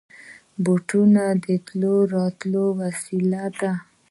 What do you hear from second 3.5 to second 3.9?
ده.